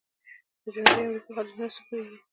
د 0.63 0.65
جنوبي 0.73 1.01
امریکا 1.05 1.31
خلیجونه 1.35 1.67
څه 1.75 1.81
پوهیږئ؟ 1.87 2.17